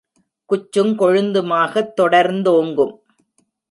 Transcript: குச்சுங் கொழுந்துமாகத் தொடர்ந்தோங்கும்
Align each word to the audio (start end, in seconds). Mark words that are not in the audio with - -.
குச்சுங் 0.49 0.93
கொழுந்துமாகத் 0.95 1.93
தொடர்ந்தோங்கும் 2.01 2.95